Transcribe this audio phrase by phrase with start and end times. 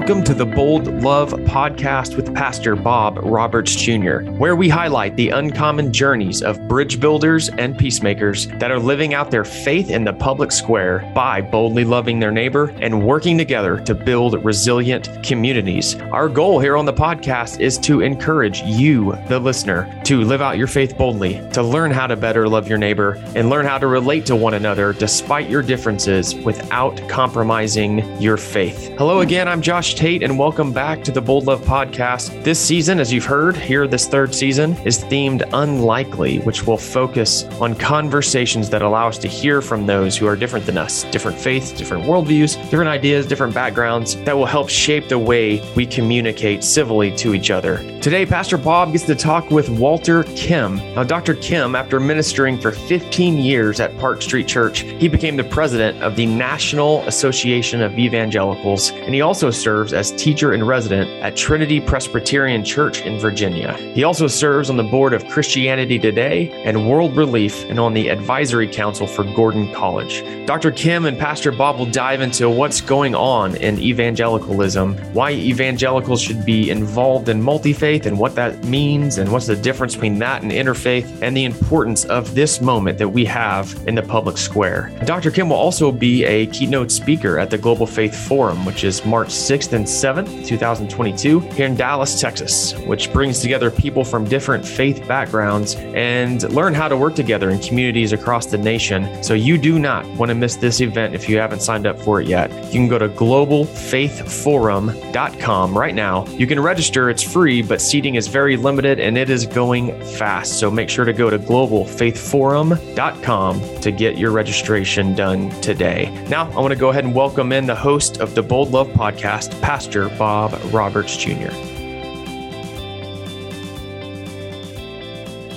[0.00, 5.28] Welcome to the Bold Love podcast with Pastor Bob Roberts Jr., where we highlight the
[5.28, 10.14] uncommon journeys of bridge builders and peacemakers that are living out their faith in the
[10.14, 15.96] public square by boldly loving their neighbor and working together to build resilient communities.
[16.12, 20.56] Our goal here on the podcast is to encourage you, the listener, to live out
[20.56, 23.86] your faith boldly, to learn how to better love your neighbor, and learn how to
[23.86, 28.88] relate to one another despite your differences without compromising your faith.
[28.96, 32.44] Hello again, I'm Josh Tate, and welcome back to the Bold Love Podcast.
[32.44, 37.44] This season, as you've heard here, this third season is themed Unlikely, which will focus
[37.60, 41.38] on conversations that allow us to hear from those who are different than us, different
[41.38, 46.64] faiths, different worldviews, different ideas, different backgrounds that will help shape the way we communicate
[46.64, 47.78] civilly to each other.
[48.00, 50.76] Today, Pastor Bob gets to talk with Walter Kim.
[50.94, 51.34] Now, Dr.
[51.34, 56.16] Kim, after ministering for 15 years at Park Street Church, he became the president of
[56.16, 61.80] the National Association of Evangelicals, and he also serves as teacher in resident at Trinity
[61.80, 63.72] Presbyterian Church in Virginia.
[63.94, 68.08] He also serves on the board of Christianity Today and World Relief and on the
[68.08, 70.22] advisory council for Gordon College.
[70.46, 70.70] Dr.
[70.70, 76.44] Kim and Pastor Bob will dive into what's going on in evangelicalism, why evangelicals should
[76.44, 80.42] be involved in multi faith and what that means, and what's the difference between that
[80.42, 84.92] and interfaith, and the importance of this moment that we have in the public square.
[85.06, 85.30] Dr.
[85.30, 89.28] Kim will also be a keynote speaker at the Global Faith Forum, which is March
[89.28, 95.06] 6th and 7th, 2022, here in Dallas, Texas, which brings together people from different faith
[95.06, 99.22] backgrounds and learn how to work together in communities across the nation.
[99.22, 102.20] So you do not want to miss this event if you haven't signed up for
[102.20, 102.50] it yet.
[102.66, 106.26] You can go to globalfaithforum.com right now.
[106.26, 110.58] You can register, it's free, but seating is very limited and it is going fast.
[110.58, 116.10] So make sure to go to globalfaithforum.com to get your registration done today.
[116.28, 118.88] Now, I want to go ahead and welcome in the host of the Bold Love
[118.88, 121.50] podcast Pastor Bob Roberts Jr.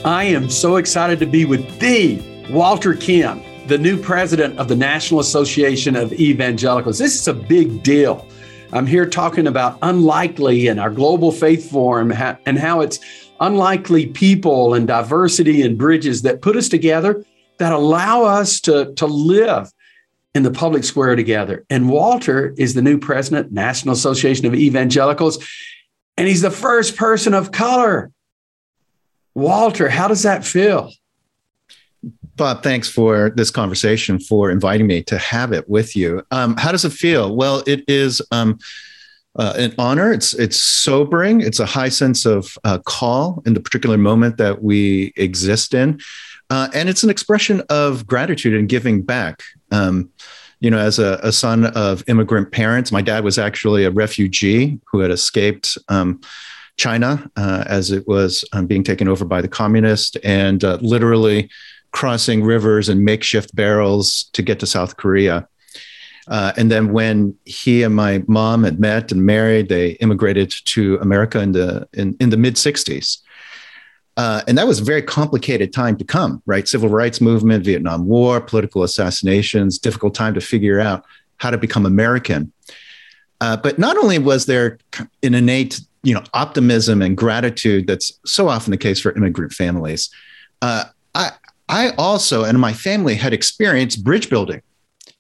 [0.06, 4.76] I am so excited to be with the Walter Kim, the new president of the
[4.76, 7.00] National Association of Evangelicals.
[7.00, 8.28] This is a big deal.
[8.74, 13.00] I'm here talking about unlikely and our global faith forum and how it's
[13.40, 17.24] unlikely people and diversity and bridges that put us together
[17.60, 19.72] that allow us to, to live
[20.36, 21.66] in the public square together.
[21.70, 25.46] And Walter is the new president, National Association of Evangelicals,
[26.18, 28.12] and he's the first person of color.
[29.36, 30.92] Walter, how does that feel?
[32.36, 36.24] Bob, thanks for this conversation, for inviting me to have it with you.
[36.32, 37.36] Um, how does it feel?
[37.36, 38.58] Well, it is um,
[39.36, 40.12] uh, an honor.
[40.12, 41.42] It's it's sobering.
[41.42, 46.00] It's a high sense of uh, call in the particular moment that we exist in.
[46.50, 49.42] Uh, and it's an expression of gratitude and giving back.
[49.74, 50.10] Um,
[50.60, 54.80] you know, as a, a, son of immigrant parents, my dad was actually a refugee
[54.90, 56.22] who had escaped um,
[56.78, 61.50] China uh, as it was um, being taken over by the communists and uh, literally
[61.92, 65.48] crossing rivers and makeshift barrels to get to South Korea.
[66.28, 70.98] Uh, and then when he and my mom had met and married, they immigrated to
[71.02, 73.20] America in the in, in the mid 60s.
[74.16, 76.68] Uh, and that was a very complicated time to come, right?
[76.68, 81.04] Civil rights movement, Vietnam War, political assassinations, difficult time to figure out
[81.38, 82.52] how to become American.
[83.42, 84.78] Uh, but not only was there
[85.24, 90.10] an innate, you know, optimism and gratitude that's so often the case for immigrant families,
[90.62, 90.86] uh,
[91.16, 91.32] I,
[91.68, 94.62] I also and my family had experienced bridge building.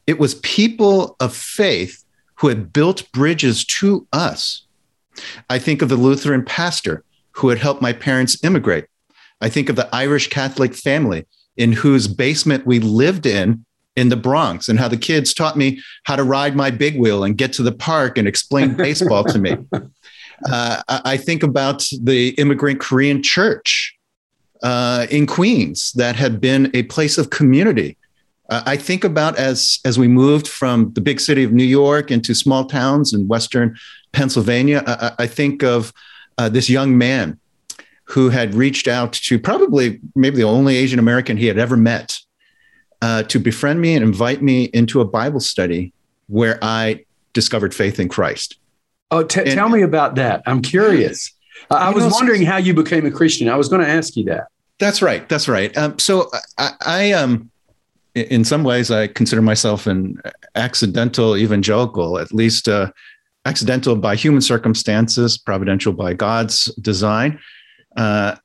[0.05, 2.03] It was people of faith
[2.35, 4.65] who had built bridges to us.
[5.49, 7.03] I think of the Lutheran pastor
[7.33, 8.85] who had helped my parents immigrate.
[9.41, 11.25] I think of the Irish Catholic family
[11.57, 15.81] in whose basement we lived in in the Bronx and how the kids taught me
[16.05, 19.37] how to ride my big wheel and get to the park and explain baseball to
[19.37, 19.55] me.
[20.49, 23.95] Uh, I think about the immigrant Korean church
[24.63, 27.97] uh, in Queens that had been a place of community.
[28.49, 32.11] Uh, I think about as as we moved from the big city of New York
[32.11, 33.77] into small towns in Western
[34.11, 34.83] Pennsylvania.
[34.85, 35.93] I, I think of
[36.37, 37.39] uh, this young man
[38.05, 42.19] who had reached out to probably maybe the only Asian American he had ever met
[43.01, 45.93] uh, to befriend me and invite me into a Bible study
[46.27, 48.57] where I discovered faith in Christ.
[49.11, 50.41] Oh, t- and, tell me about that.
[50.45, 51.31] I'm curious.
[51.69, 53.47] I was know, wondering how you became a Christian.
[53.49, 54.47] I was going to ask you that.
[54.79, 55.27] That's right.
[55.29, 55.75] That's right.
[55.77, 57.51] Um, so I, I um,
[58.15, 60.21] in some ways, I consider myself an
[60.55, 62.91] accidental evangelical, at least uh,
[63.45, 67.39] accidental by human circumstances, providential by God's design.
[67.95, 68.35] Uh,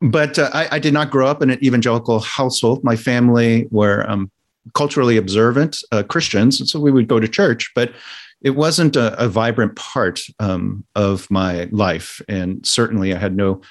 [0.00, 2.84] but uh, I, I, did not grow up in an evangelical household.
[2.84, 4.30] My family were um,
[4.74, 7.70] culturally observant uh, Christians, so we would go to church.
[7.74, 7.92] But
[8.40, 12.20] it wasn't a, a vibrant part um, of my life.
[12.28, 13.62] And certainly I had no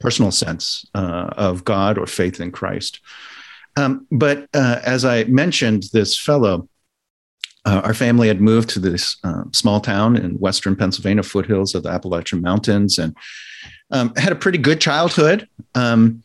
[0.00, 3.00] personal sense uh, of God or faith in Christ.
[3.76, 6.68] Um, but uh, as I mentioned, this fellow,
[7.64, 11.82] uh, our family had moved to this uh, small town in western Pennsylvania, foothills of
[11.82, 13.16] the Appalachian Mountains, and
[13.90, 15.48] um, had a pretty good childhood.
[15.74, 16.22] Um,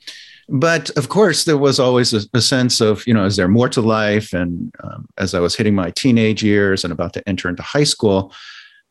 [0.48, 3.68] but of course, there was always a, a, sense of, you know, is there more
[3.70, 4.32] to life?
[4.32, 7.84] And um, as I was hitting my teenage years and about to enter into high
[7.84, 8.32] school,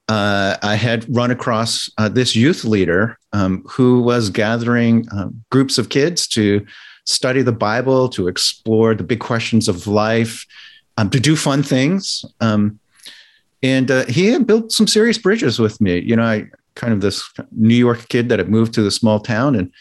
[0.08, 5.06] uh, I had run across uh, this youth leader um, who was gathering
[5.50, 6.66] groups of kids to
[7.06, 10.44] study the Bible, to explore the big questions of life,
[10.96, 12.24] um, to do fun things.
[12.40, 12.78] Um,
[13.62, 16.00] and uh, he had built some serious bridges with me.
[16.00, 19.20] You know, I kind of this New York kid that had moved to the small
[19.20, 19.72] town and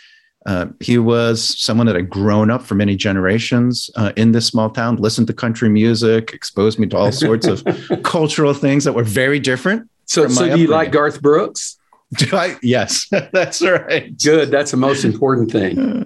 [0.46, 4.70] uh, he was someone that had grown up for many generations uh, in this small
[4.70, 7.64] town, listened to country music, exposed me to all sorts of
[8.04, 9.90] cultural things that were very different.
[10.06, 11.78] So, so do you like Garth Brooks?
[12.18, 12.58] Do I?
[12.62, 14.16] Yes, that's right.
[14.22, 14.52] Good.
[14.52, 16.06] That's the most important thing.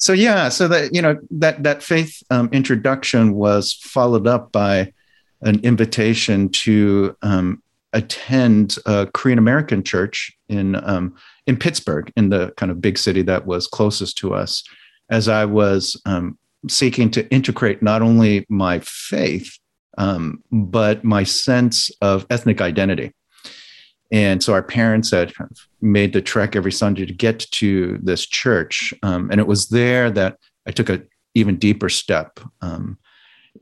[0.00, 4.92] So yeah, so that you know that that faith um, introduction was followed up by
[5.42, 7.62] an invitation to um,
[7.92, 11.14] attend a Korean American church in um,
[11.46, 14.64] in Pittsburgh, in the kind of big city that was closest to us,
[15.10, 19.58] as I was um, seeking to integrate not only my faith,
[19.98, 23.12] um, but my sense of ethnic identity.
[24.12, 27.98] And so our parents had kind of made the trek every Sunday to get to
[28.02, 28.92] this church.
[29.02, 30.36] Um, and it was there that
[30.66, 31.02] I took a
[31.34, 32.98] even deeper step um,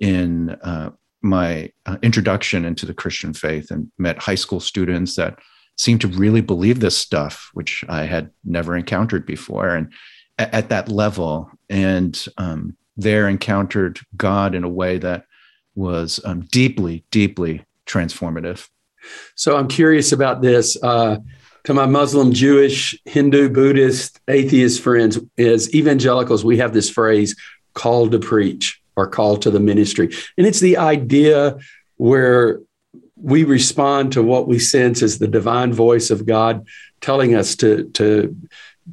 [0.00, 0.91] in uh,
[1.23, 5.39] my uh, introduction into the Christian faith and met high school students that
[5.77, 9.75] seemed to really believe this stuff, which I had never encountered before.
[9.75, 9.93] And
[10.39, 15.25] at, at that level, and um, there encountered God in a way that
[15.75, 18.69] was um, deeply, deeply transformative.
[19.35, 20.77] So I'm curious about this.
[20.83, 21.19] Uh,
[21.65, 27.37] to my Muslim, Jewish, Hindu, Buddhist, atheist friends, as evangelicals, we have this phrase
[27.75, 30.09] called to preach or called to the ministry.
[30.39, 31.59] And it's the idea
[31.97, 32.61] where
[33.17, 36.67] we respond to what we sense as the divine voice of God
[37.01, 38.37] telling us to to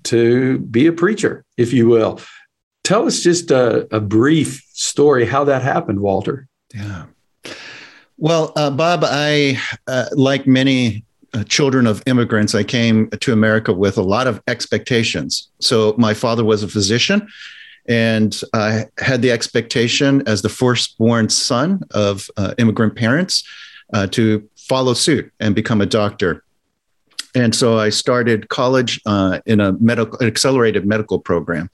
[0.04, 2.20] to be a preacher, if you will.
[2.84, 6.48] Tell us just a, a brief story how that happened, Walter.
[6.74, 7.06] Yeah.
[8.18, 11.04] Well, uh, Bob, I uh, like many
[11.34, 15.50] uh, children of immigrants, I came to America with a lot of expectations.
[15.60, 17.28] So my father was a physician,
[17.88, 23.44] and I had the expectation as the firstborn son of uh, immigrant parents
[23.94, 26.44] uh, to follow suit and become a doctor.
[27.36, 31.70] And so I started college uh, in a medical, an accelerated medical program.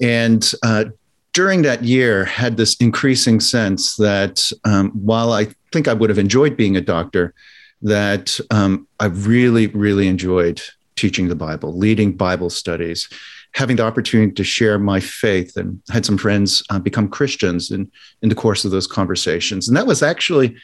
[0.00, 0.86] And uh,
[1.32, 6.18] during that year, had this increasing sense that um, while I think I would have
[6.18, 7.34] enjoyed being a doctor,
[7.82, 10.60] that um, I really, really enjoyed
[10.96, 13.08] teaching the Bible, leading Bible studies,
[13.54, 17.90] having the opportunity to share my faith, and had some friends uh, become Christians in,
[18.22, 19.68] in the course of those conversations.
[19.68, 20.56] And that was actually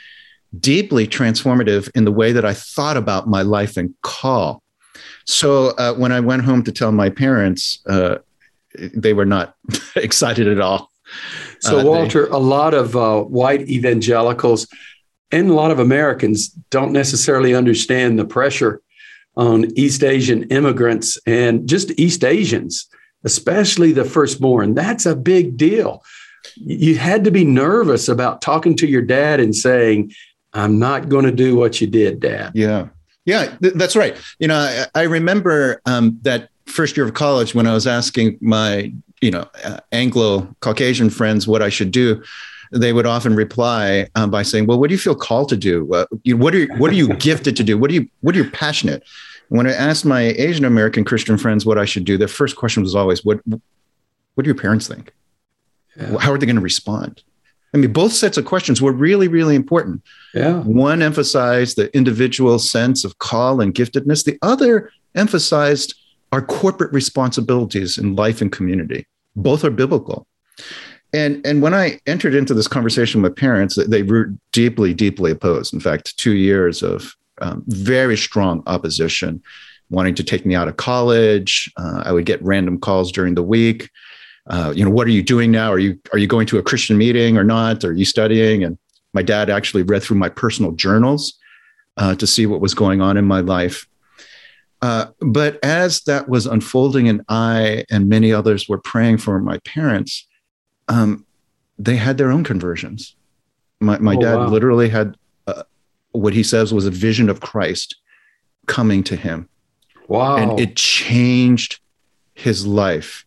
[0.61, 4.63] deeply transformative in the way that I thought about my life and call.
[5.25, 8.19] So uh, when I went home to tell my parents, uh,
[8.95, 9.55] they were not
[9.97, 10.91] excited at all.
[11.61, 14.67] So, uh, Walter, they, a lot of uh, white evangelicals
[15.31, 18.81] and a lot of Americans don't necessarily understand the pressure
[19.37, 22.87] on East Asian immigrants and just East Asians,
[23.25, 24.75] especially the firstborn.
[24.75, 26.03] That's a big deal.
[26.55, 30.13] You had to be nervous about talking to your dad and saying,
[30.53, 32.53] I'm not going to do what you did, Dad.
[32.55, 32.89] Yeah.
[33.27, 34.17] Yeah, th- that's right.
[34.39, 38.39] You know, I, I remember um, that first year of college when I was asking
[38.41, 42.23] my, you know, uh, Anglo Caucasian friends what I should do.
[42.73, 45.89] They would often reply um, by saying, "Well, what do you feel called to do?
[45.95, 47.79] Uh, you, what are you, what are you gifted to do?
[47.79, 49.05] What are you what are you passionate?"
[49.49, 52.83] When I asked my Asian American Christian friends what I should do, their first question
[52.83, 55.15] was always, "What what do your parents think?
[55.97, 56.19] Yeah.
[56.19, 57.23] How are they going to respond?"
[57.73, 60.03] I mean, both sets of questions were really, really important.
[60.35, 60.61] Yeah.
[60.61, 64.25] One emphasized the individual sense of call and giftedness.
[64.25, 65.95] The other emphasized
[66.33, 69.07] our corporate responsibilities in life and community.
[69.35, 70.27] Both are biblical.
[71.13, 75.73] And, and when I entered into this conversation with parents, they were deeply, deeply opposed.
[75.73, 79.43] In fact, two years of um, very strong opposition,
[79.89, 81.73] wanting to take me out of college.
[81.77, 83.91] Uh, I would get random calls during the week
[84.49, 85.73] uh, you know, what are you doing now?
[85.73, 87.85] Are you are you going to a Christian meeting or not?
[87.85, 88.63] Are you studying?
[88.63, 88.79] And
[89.13, 91.35] my dad actually read through my personal journals
[91.97, 93.87] uh, to see what was going on in my life.
[94.87, 99.59] Uh, but as that was unfolding, and I and many others were praying for my
[99.75, 100.29] parents,
[100.87, 101.27] um,
[101.77, 103.17] they had their own conversions.
[103.81, 104.47] My, my oh, dad wow.
[104.47, 105.17] literally had
[105.49, 105.65] a,
[106.13, 107.97] what he says was a vision of Christ
[108.67, 109.49] coming to him.
[110.07, 110.37] Wow.
[110.37, 111.81] And it changed
[112.35, 113.25] his life.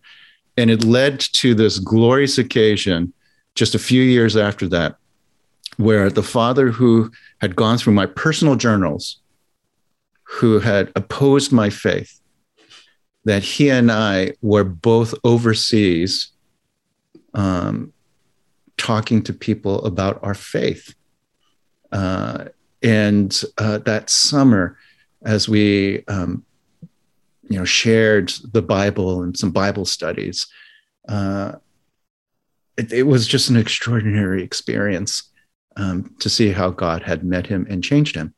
[0.55, 3.11] And it led to this glorious occasion
[3.55, 4.95] just a few years after that,
[5.75, 7.11] where the father who
[7.41, 9.19] had gone through my personal journals,
[10.29, 12.19] who had opposed my faith,
[13.25, 16.31] that he and I were both overseas
[17.33, 17.93] um,
[18.77, 20.93] talking to people about our faith.
[21.91, 22.45] Uh,
[22.83, 24.77] and uh, that summer,
[25.23, 26.45] as we um,
[27.49, 30.47] you know shared the Bible and some Bible studies,
[31.07, 31.53] uh,
[32.77, 35.23] it, it, was just an extraordinary experience
[35.75, 38.33] um, to see how God had met him and changed him.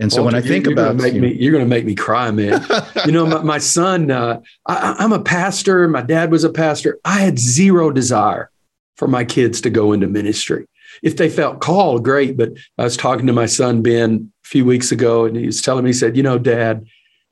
[0.00, 1.68] And so Walter, when I think you're about gonna make you, me, you're going to
[1.68, 2.66] make me cry, man.
[3.06, 5.86] you know, my, my son, uh, I, I'm a pastor.
[5.88, 6.98] My dad was a pastor.
[7.04, 8.50] I had zero desire
[8.96, 10.66] for my kids to go into ministry.
[11.02, 12.38] If they felt called, great.
[12.38, 15.60] But I was talking to my son Ben a few weeks ago, and he was
[15.60, 16.86] telling me, he said, "You know, Dad,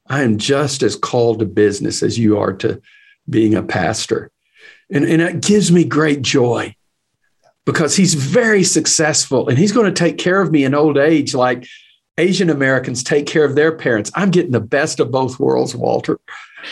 [0.06, 2.82] I am just as called to business as you are to
[3.28, 4.30] being a pastor,"
[4.90, 6.75] and and it gives me great joy
[7.64, 11.34] because he's very successful, and he's going to take care of me in old age,
[11.34, 11.66] like
[12.18, 14.10] Asian Americans take care of their parents.
[14.14, 16.18] I'm getting the best of both worlds, Walter.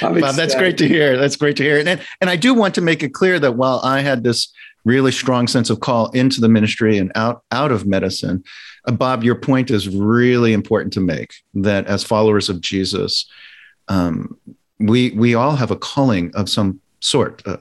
[0.02, 1.16] Well, that's great to hear.
[1.16, 1.78] That's great to hear.
[1.78, 4.52] And, and I do want to make it clear that while I had this
[4.84, 8.44] really strong sense of call into the ministry and out, out of medicine,
[8.86, 13.28] uh, Bob, your point is really important to make that as followers of Jesus,
[13.88, 14.36] um,
[14.78, 17.60] we, we all have a calling of some sort, a,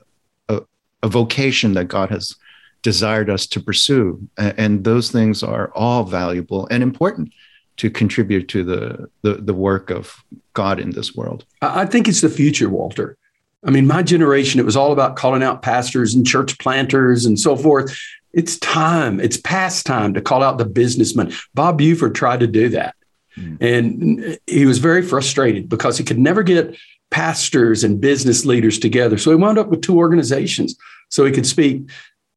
[0.50, 0.62] a,
[1.04, 2.36] a vocation that God has
[2.82, 4.28] desired us to pursue.
[4.38, 7.32] And those things are all valuable and important
[7.78, 11.46] to contribute to the, the, the work of God in this world?
[11.62, 13.18] I think it's the future, Walter.
[13.66, 17.40] I mean, my generation, it was all about calling out pastors and church planters and
[17.40, 17.98] so forth.
[18.34, 21.34] It's time, it's past time to call out the businessman.
[21.54, 22.96] Bob Buford tried to do that.
[23.38, 23.58] Mm.
[23.62, 26.76] And he was very frustrated because he could never get
[27.12, 29.18] pastors and business leaders together.
[29.18, 30.76] So he wound up with two organizations
[31.10, 31.90] so he could speak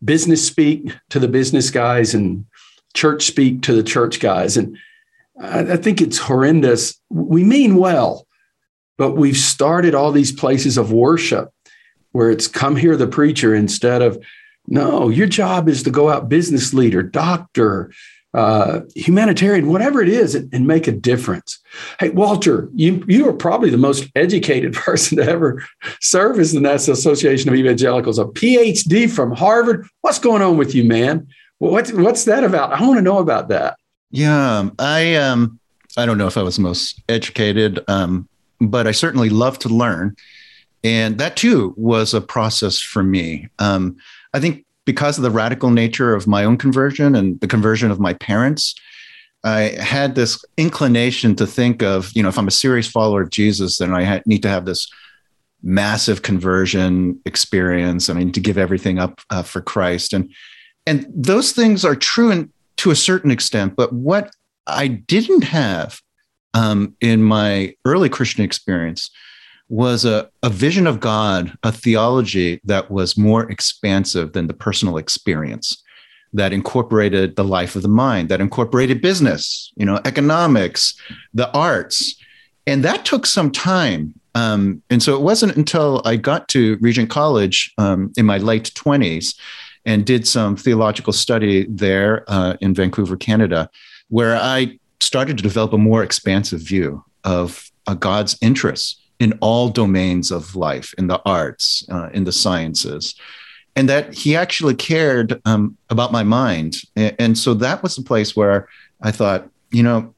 [0.04, 2.46] business speak to the business guys and
[2.94, 4.56] church speak to the church guys.
[4.56, 4.76] And
[5.40, 7.00] I, think it's horrendous.
[7.10, 8.26] We mean well,
[8.96, 11.50] but we've started all these places of worship
[12.12, 14.22] where it's come hear the preacher instead of
[14.66, 17.90] no, your job is to go out business leader, doctor,
[18.34, 21.58] uh, humanitarian, whatever it is, and, and, make a difference.
[21.98, 25.64] Hey, Walter, you you are probably the most educated person to ever
[26.00, 29.86] serve as the National Association of Evangelicals, a PhD from Harvard.
[30.02, 31.28] What's going on with you, man?
[31.58, 32.72] What, what's that about?
[32.72, 33.77] I want to know about that.
[34.10, 35.60] Yeah, I um,
[35.96, 38.28] I don't know if I was most educated, um,
[38.60, 40.16] but I certainly love to learn,
[40.82, 43.48] and that too was a process for me.
[43.58, 43.96] Um,
[44.32, 48.00] I think because of the radical nature of my own conversion and the conversion of
[48.00, 48.74] my parents,
[49.44, 53.30] I had this inclination to think of, you know, if I'm a serious follower of
[53.30, 54.90] Jesus, then I ha- need to have this
[55.62, 58.08] massive conversion experience.
[58.08, 60.32] I mean, to give everything up uh, for Christ, and
[60.86, 63.76] and those things are true in to a certain extent.
[63.76, 64.30] But what
[64.66, 66.00] I didn't have
[66.54, 69.10] um, in my early Christian experience
[69.68, 74.96] was a, a vision of God, a theology that was more expansive than the personal
[74.96, 75.82] experience,
[76.32, 80.98] that incorporated the life of the mind, that incorporated business, you know, economics,
[81.34, 82.16] the arts.
[82.66, 84.14] And that took some time.
[84.34, 88.72] Um, and so it wasn't until I got to Regent College um, in my late
[88.74, 89.34] 20s
[89.88, 93.70] and did some theological study there uh, in Vancouver, Canada,
[94.10, 99.70] where I started to develop a more expansive view of uh, God's interests in all
[99.70, 103.14] domains of life, in the arts, uh, in the sciences,
[103.76, 106.76] and that He actually cared um, about my mind.
[106.94, 108.68] And, and so that was the place where
[109.00, 110.14] I thought, you know,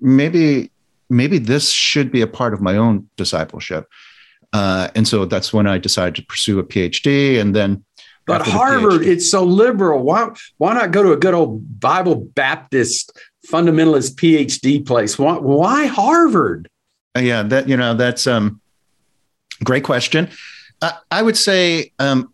[0.00, 0.70] maybe
[1.10, 3.88] maybe this should be a part of my own discipleship.
[4.52, 7.84] Uh, and so that's when I decided to pursue a PhD, and then
[8.26, 10.02] but Harvard, it's so liberal.
[10.02, 15.18] Why why not go to a good old Bible Baptist fundamentalist PhD place?
[15.18, 16.68] Why, why Harvard?
[17.16, 18.60] Uh, yeah, that you know that's um
[19.64, 20.28] great question.
[20.80, 22.32] Uh, I would say um,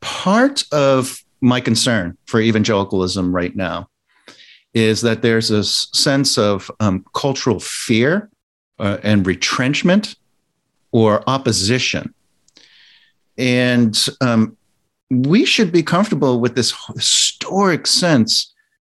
[0.00, 3.88] part of my concern for evangelicalism right now
[4.72, 8.28] is that there's a sense of um, cultural fear
[8.80, 10.16] uh, and retrenchment
[10.90, 12.12] or opposition
[13.36, 14.56] and um,
[15.10, 18.52] we should be comfortable with this historic sense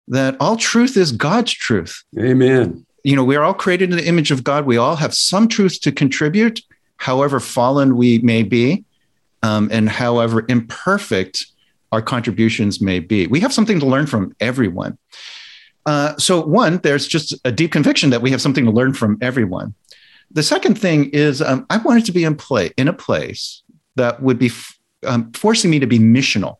[0.07, 2.03] that all truth is God's truth.
[2.19, 2.85] Amen.
[3.03, 4.65] You know, we're all created in the image of God.
[4.65, 6.61] We all have some truth to contribute,
[6.97, 8.83] however fallen we may be,
[9.43, 11.45] um, and however imperfect
[11.91, 13.27] our contributions may be.
[13.27, 14.97] We have something to learn from everyone.
[15.85, 19.17] Uh, so, one, there's just a deep conviction that we have something to learn from
[19.21, 19.75] everyone.
[20.31, 23.61] The second thing is um, I wanted to be in play in a place
[23.95, 24.51] that would be
[25.05, 26.57] um, forcing me to be missional,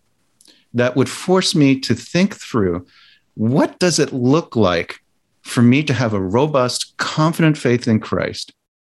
[0.73, 2.85] that would force me to think through
[3.35, 4.99] what does it look like
[5.41, 8.53] for me to have a robust, confident faith in Christ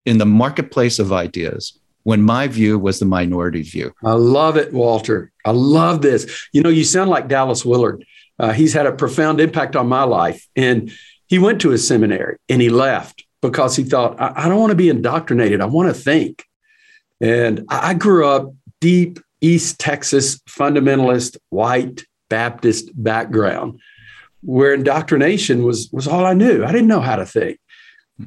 [0.06, 3.92] in the marketplace of ideas when my view was the minority view.
[4.04, 5.32] I love it, Walter.
[5.44, 6.48] I love this.
[6.54, 8.06] You know, you sound like Dallas Willard.
[8.38, 10.48] Uh, he's had a profound impact on my life.
[10.56, 10.92] And
[11.28, 14.70] he went to a seminary and he left because he thought, I, I don't want
[14.70, 15.62] to be indoctrinated.
[15.62, 16.46] I want to think.
[17.22, 23.80] And I, grew up deep East Texas fundamentalist, white Baptist background
[24.42, 26.64] where indoctrination was, was all I knew.
[26.64, 27.60] I didn't know how to think.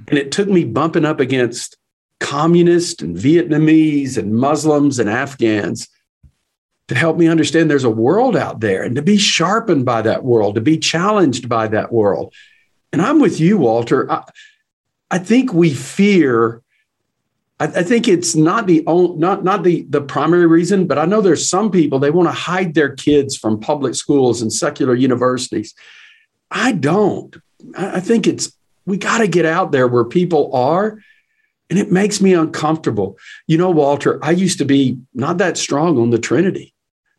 [0.09, 1.77] And it took me bumping up against
[2.21, 5.89] communists and Vietnamese and Muslims and Afghans
[6.89, 10.25] to help me understand there's a world out there and to be sharpened by that
[10.25, 12.35] world, to be challenged by that world.
[12.93, 14.11] And I'm with you, Walter.
[14.11, 14.25] I,
[15.11, 16.63] I think we fear.
[17.61, 21.05] I, I think it's not the only, not not the the primary reason, but I
[21.05, 24.95] know there's some people they want to hide their kids from public schools and secular
[24.95, 25.75] universities.
[26.51, 27.37] I don't.
[27.77, 28.53] I, I think it's
[28.87, 30.99] we got to get out there where people are
[31.71, 33.19] and it makes me uncomfortable.
[33.47, 36.75] You know, Walter, I used to be not that strong on the Trinity.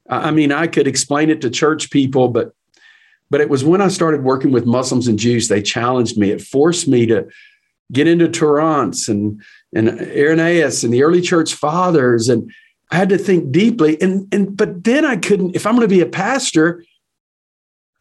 [0.09, 2.53] I mean, I could explain it to church people, but
[3.29, 6.31] but it was when I started working with Muslims and Jews, they challenged me.
[6.31, 7.27] It forced me to
[7.91, 9.41] get into Tertullian and
[9.73, 12.29] and Irenaeus and the early church fathers.
[12.29, 12.51] And
[12.91, 14.01] I had to think deeply.
[14.01, 16.83] And and but then I couldn't, if I'm going to be a pastor,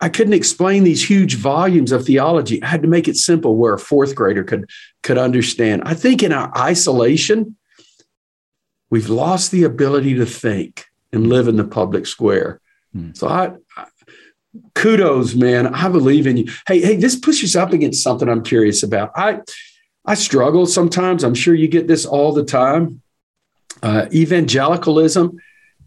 [0.01, 2.63] I couldn't explain these huge volumes of theology.
[2.63, 4.71] I had to make it simple where a fourth grader could
[5.03, 5.83] could understand.
[5.85, 7.57] I think in our isolation,
[8.91, 12.61] we've lost the ability to think and live in the public square.
[12.93, 13.11] Hmm.
[13.15, 13.87] So I, I,
[14.75, 15.67] kudos, man.
[15.75, 16.53] I believe in you.
[16.67, 19.11] Hey, hey, this pushes up against something I'm curious about.
[19.17, 19.41] I
[20.09, 21.23] I struggle sometimes.
[21.23, 23.03] I'm sure you get this all the time.
[23.83, 25.39] Uh, evangelicalism,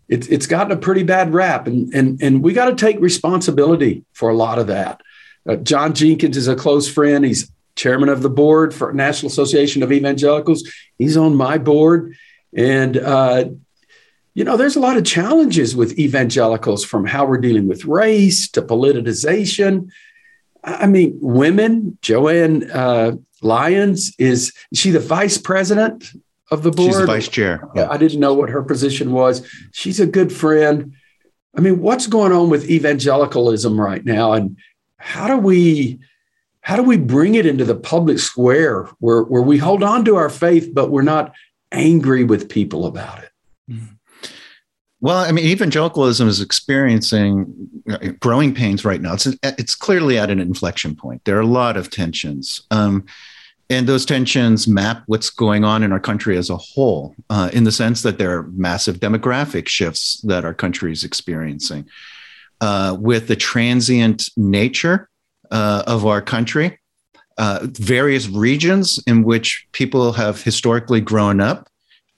[0.08, 4.06] it, it's gotten a pretty bad rap, and and and we got to take responsibility
[4.14, 5.02] for a lot of that.
[5.50, 7.26] Uh, John Jenkins is a close friend.
[7.26, 10.70] He's chairman of the board for National Association of Evangelicals.
[11.00, 12.16] He's on my board,
[12.56, 13.46] and uh,
[14.36, 18.48] you know, there's a lot of challenges with evangelicals from how we're dealing with race
[18.52, 19.90] to politicization.
[20.64, 26.12] I mean, women, Joanne uh, Lyons, is, is she the vice president
[26.52, 26.92] of the board?
[26.92, 27.68] She's the vice chair.
[27.76, 27.90] Yeah.
[27.90, 29.48] I didn't know what her position was.
[29.72, 30.94] She's a good friend.
[31.58, 34.34] I mean, what's going on with evangelicalism right now?
[34.34, 34.58] And
[34.98, 36.00] how do we
[36.62, 40.16] how do we bring it into the public square where, where we hold on to
[40.16, 41.34] our faith, but we're not
[41.72, 43.32] angry with people about it?
[43.70, 43.96] Mm-hmm.
[45.02, 47.52] Well, I mean, evangelicalism is experiencing
[48.20, 49.14] growing pains right now.
[49.14, 51.26] It's it's clearly at an inflection point.
[51.26, 53.06] There are a lot of tensions, um,
[53.68, 57.64] and those tensions map what's going on in our country as a whole, uh, in
[57.64, 61.90] the sense that there are massive demographic shifts that our country is experiencing,
[62.62, 65.10] uh, with the transient nature
[65.50, 66.78] uh, of our country.
[67.40, 71.70] Uh, various regions in which people have historically grown up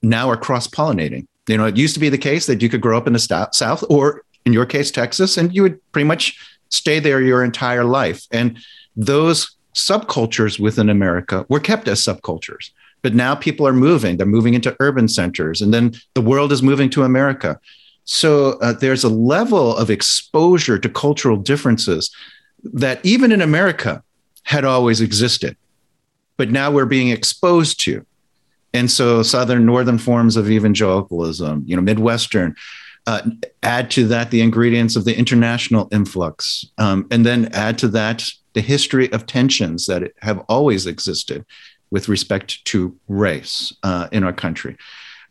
[0.02, 2.82] now are cross pollinating you know, it used to be the case that you could
[2.82, 6.38] grow up in the South or in your case, Texas, and you would pretty much
[6.69, 8.25] stay there your entire life.
[8.32, 8.58] And
[8.95, 12.69] those subcultures within America were kept as subcultures.
[13.01, 16.63] But now people are moving, they're moving into urban centers, and then the world is
[16.63, 17.60] moving to America.
[18.06, 22.13] So uh, there's a level of exposure to cultural differences
[22.63, 24.03] that even in America
[24.43, 25.58] had always existed,
[26.38, 28.06] but now we're being exposed to
[28.74, 32.56] and so southern northern forms of evangelicalism you know midwestern
[33.06, 33.22] uh,
[33.64, 38.26] add to that the ingredients of the international influx um, and then add to that
[38.54, 41.46] the history of tensions that have always existed
[41.92, 44.76] with respect to race uh, in our country.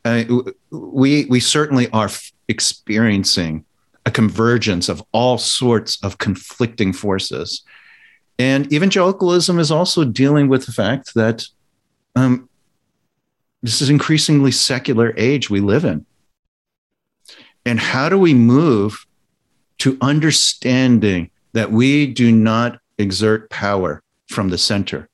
[0.05, 0.25] Uh,
[0.71, 3.65] we we certainly are f- experiencing
[4.07, 7.63] a convergence of all sorts of conflicting forces.
[8.39, 11.47] And evangelicalism is also dealing with the fact that
[12.17, 12.49] um,
[13.63, 16.05] this is increasingly secular age we live in.
[17.65, 19.07] And how do we move
[19.79, 25.09] to understanding that we do not exert power from the center,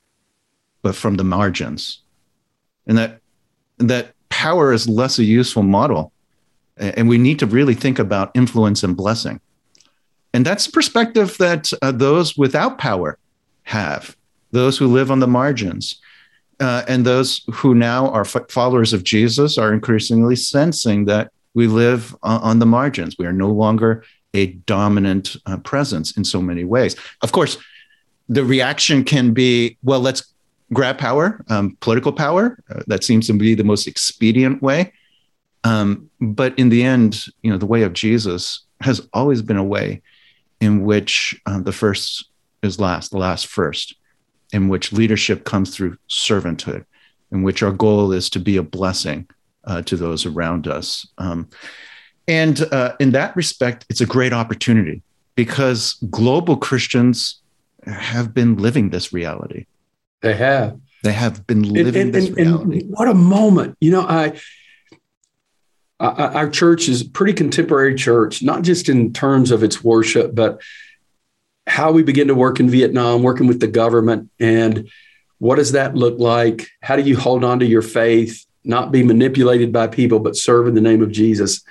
[0.83, 2.01] but from the margins?
[2.87, 3.21] And that,
[3.79, 6.13] that power is less a useful model.
[6.79, 9.41] And we need to really think about influence and blessing.
[10.33, 13.19] And that's the perspective that uh, those without power
[13.65, 14.17] have,
[14.53, 16.01] those who live on the margins.
[16.61, 21.67] Uh, and those who now are f- followers of Jesus are increasingly sensing that we
[21.67, 23.17] live on, on the margins.
[23.19, 26.97] We are no longer a dominant uh, presence in so many ways.
[27.23, 27.57] Of course,
[28.29, 30.35] the reaction can be, well, let's
[30.73, 32.59] grab power, um, political power.
[32.71, 34.93] Uh, that seems to be the most expedient way.
[35.65, 39.65] Um, but in the end, you know, the way of Jesus has always been a
[39.65, 40.03] way
[40.61, 42.29] in which um, the first
[42.63, 43.95] is last, the last first,
[44.53, 46.85] in which leadership comes through servanthood,
[47.31, 49.29] in which our goal is to be a blessing
[49.65, 51.07] uh, to those around us.
[51.19, 51.49] Um,
[52.27, 55.03] and uh, in that respect, it's a great opportunity
[55.35, 57.41] because global Christians
[57.87, 59.67] have been living this reality.
[60.21, 60.81] They have.
[61.05, 62.81] They have been living and, and, this reality.
[62.81, 63.77] And what a moment!
[63.81, 64.39] You know, I,
[66.01, 70.35] I, our church is a pretty contemporary church, not just in terms of its worship,
[70.35, 70.61] but
[71.69, 74.89] how we begin to work in Vietnam, working with the government, and
[75.39, 76.69] what does that look like?
[76.83, 80.67] How do you hold on to your faith, not be manipulated by people, but serve
[80.67, 81.63] in the name of Jesus?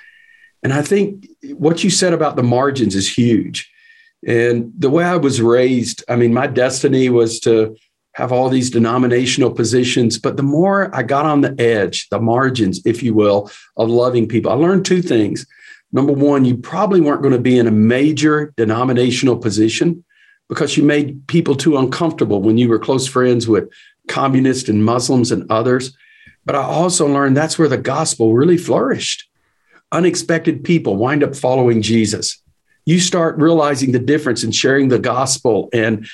[0.62, 3.70] And I think what you said about the margins is huge.
[4.26, 7.76] And the way I was raised, I mean, my destiny was to
[8.12, 10.18] have all these denominational positions.
[10.18, 14.26] But the more I got on the edge, the margins, if you will, of loving
[14.26, 15.46] people, I learned two things.
[15.92, 20.04] Number one, you probably weren't going to be in a major denominational position
[20.48, 23.70] because you made people too uncomfortable when you were close friends with
[24.06, 25.96] communists and Muslims and others.
[26.44, 29.28] But I also learned that's where the gospel really flourished.
[29.92, 32.42] Unexpected people wind up following Jesus.
[32.84, 36.06] You start realizing the difference in sharing the gospel and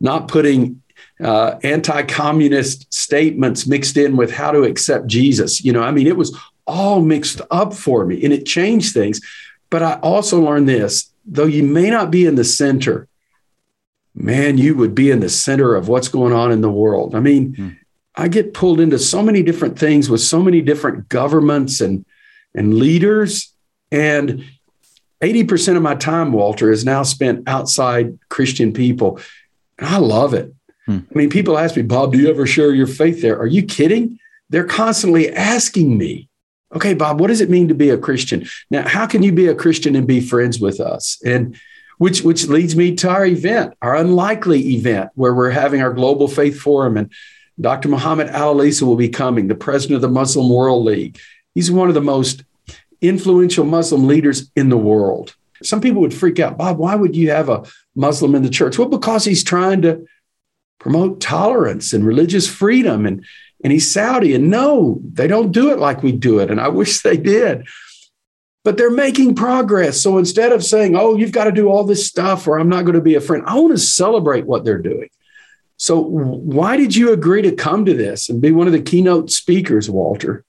[0.00, 0.82] not putting
[1.22, 5.62] uh, anti-communist statements mixed in with how to accept Jesus.
[5.62, 9.20] You know, I mean, it was all mixed up for me, and it changed things.
[9.70, 13.08] But I also learned this: though you may not be in the center,
[14.14, 17.14] man, you would be in the center of what's going on in the world.
[17.14, 17.68] I mean, hmm.
[18.14, 22.04] I get pulled into so many different things with so many different governments and
[22.54, 23.54] and leaders,
[23.90, 24.44] and
[25.22, 29.20] 80% of my time, Walter, is now spent outside Christian people.
[29.78, 30.52] And I love it.
[30.86, 30.98] Hmm.
[31.10, 33.38] I mean, people ask me, Bob, do you ever share your faith there?
[33.38, 34.18] Are you kidding?
[34.50, 36.28] They're constantly asking me,
[36.74, 38.46] okay, Bob, what does it mean to be a Christian?
[38.70, 41.20] Now, how can you be a Christian and be friends with us?
[41.24, 41.56] And
[41.98, 46.26] which which leads me to our event, our unlikely event, where we're having our global
[46.28, 47.12] faith forum, and
[47.60, 47.88] Dr.
[47.88, 51.18] Muhammad Al-Issa will be coming, the president of the Muslim World League.
[51.54, 52.44] He's one of the most
[53.00, 55.36] influential Muslim leaders in the world.
[55.62, 58.78] Some people would freak out, Bob, why would you have a Muslim in the church?
[58.78, 60.04] Well, because he's trying to
[60.82, 63.24] promote tolerance and religious freedom and
[63.62, 66.68] and he's Saudi and no they don't do it like we do it and I
[66.80, 67.66] wish they did
[68.64, 72.06] but they're making progress so instead of saying oh you've got to do all this
[72.06, 74.78] stuff or I'm not going to be a friend I want to celebrate what they're
[74.78, 75.08] doing
[75.76, 79.30] so why did you agree to come to this and be one of the keynote
[79.30, 80.44] speakers Walter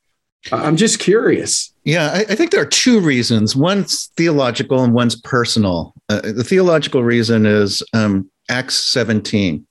[0.52, 3.58] I'm just curious yeah, I, I, think there are two reasons.
[3.58, 5.94] One's theological and one's personal.
[6.08, 9.68] Uh, the theological reason is um, Acts 17.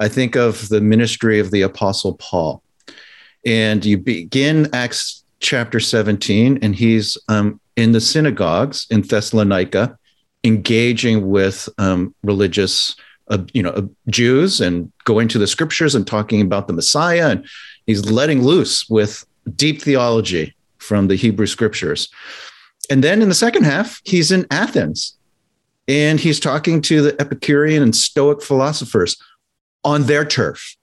[0.00, 2.62] I think of the ministry of the Apostle Paul.
[3.44, 9.98] And you begin Acts chapter 17, and he's um, in the synagogues in Thessalonica,
[10.42, 12.96] engaging with um, religious,
[13.28, 17.28] uh, you know, uh, Jews and going to the scriptures and talking about the Messiah.
[17.28, 17.46] And
[17.84, 22.08] he's letting loose with deep theology from the Hebrew scriptures.
[22.88, 25.16] And then in the second half, he's in Athens
[25.86, 29.16] and he's talking to the Epicurean and Stoic philosophers
[29.84, 30.76] on their turf,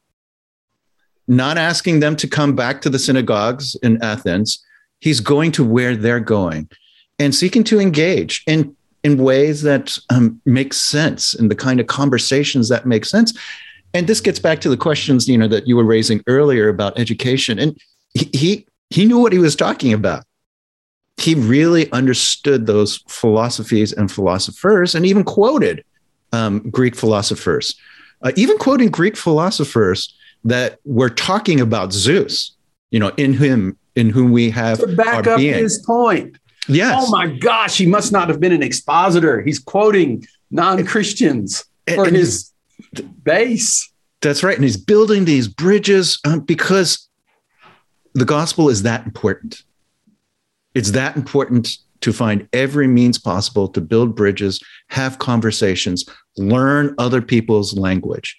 [1.28, 4.64] not asking them to come back to the synagogues in Athens.
[5.00, 6.70] He's going to where they're going
[7.20, 11.88] and seeking to engage in, in ways that um, make sense in the kind of
[11.88, 13.38] conversations that make sense.
[13.94, 17.00] And this gets back to the questions, you know, that you were raising earlier about
[17.00, 17.60] education.
[17.60, 17.78] And
[18.14, 20.24] he, he, knew what he was talking about.
[21.18, 25.84] He really understood those philosophies and philosophers and even quoted
[26.32, 27.76] um, Greek philosophers
[28.22, 32.56] uh, even quoting Greek philosophers that were talking about Zeus,
[32.92, 35.54] you know, in him, in whom we have to back up being.
[35.54, 36.38] his point.
[36.68, 37.04] Yes.
[37.06, 39.42] Oh my gosh, he must not have been an expositor.
[39.42, 42.52] He's quoting non-Christians for and his
[43.24, 43.92] base.
[44.22, 47.08] That's right, and he's building these bridges um, because
[48.14, 49.64] the gospel is that important.
[50.74, 56.06] It's that important to find every means possible to build bridges, have conversations,
[56.38, 58.36] learn other people's language.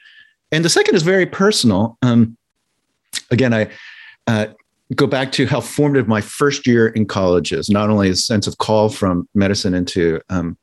[0.52, 1.98] And the second is very personal.
[2.02, 2.36] Um,
[3.30, 3.68] again, I
[4.26, 4.48] uh,
[4.94, 8.46] go back to how formative my first year in college is, not only a sense
[8.46, 10.56] of call from medicine into um,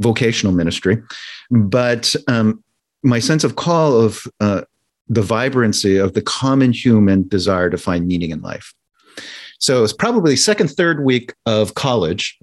[0.00, 1.02] vocational ministry,
[1.50, 2.62] but um,
[3.02, 4.62] my sense of call of uh,
[5.08, 8.72] the vibrancy of the common human desire to find meaning in life
[9.60, 12.36] So it was probably second, third week of college.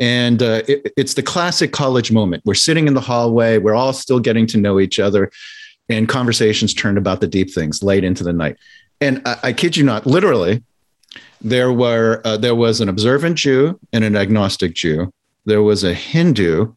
[0.00, 2.42] And uh, it, it's the classic college moment.
[2.44, 5.30] We're sitting in the hallway, we're all still getting to know each other,
[5.88, 8.56] and conversations turned about the deep things late into the night.
[9.00, 10.62] And I, I kid you not, literally,
[11.40, 15.12] there were uh, there was an observant Jew and an agnostic Jew.
[15.44, 16.72] There was a Hindu.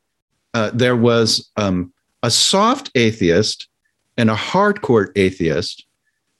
[0.53, 3.67] Uh, there was um, a soft atheist
[4.17, 5.86] and a hardcore atheist.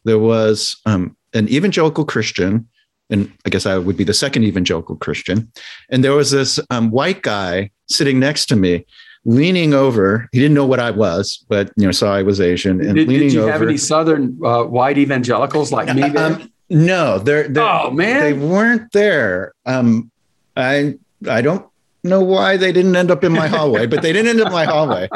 [0.04, 2.68] There was um, an evangelical Christian,
[3.10, 5.52] and I guess I would be the second evangelical Christian.
[5.90, 8.86] And there was this um, white guy sitting next to me,
[9.26, 10.28] leaning over.
[10.32, 12.82] He didn't know what I was, but you know, saw I was Asian.
[12.82, 13.24] And did, leaning over.
[13.24, 16.04] did you over, have any Southern uh, white evangelicals like me?
[16.04, 19.54] Um, no, they're, they're oh man, they weren't there.
[19.66, 20.12] Um,
[20.56, 20.98] I
[21.30, 21.66] I don't
[22.08, 24.54] know why they didn't end up in my hallway, but they didn't end up in
[24.54, 25.10] my hallway.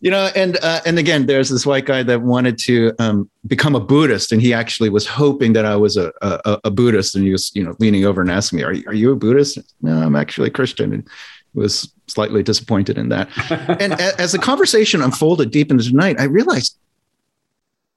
[0.00, 3.74] You know, and uh, and again, there's this white guy that wanted to um, become
[3.74, 7.24] a Buddhist, and he actually was hoping that I was a, a, a Buddhist, and
[7.24, 9.58] he was you know leaning over and asking me, "Are you, are you a Buddhist?"
[9.80, 11.08] No, I'm actually a Christian, and
[11.54, 13.28] was slightly disappointed in that.
[13.80, 16.76] and a, as the conversation unfolded deep into the night, I realized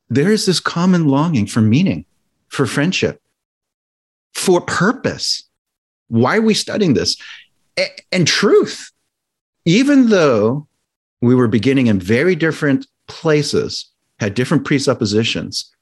[0.09, 2.05] there is this common longing for meaning
[2.47, 3.21] for friendship,
[4.33, 5.43] for purpose.
[6.07, 7.17] Why are we studying this?
[8.11, 8.91] And truth.
[9.65, 10.67] Even though
[11.21, 15.73] we were beginning in very different places, had different presuppositions,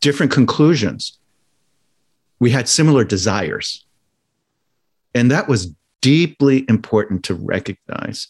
[0.00, 1.18] different conclusions,
[2.38, 3.84] we had similar desires.
[5.14, 8.28] And that was deeply important to recognize.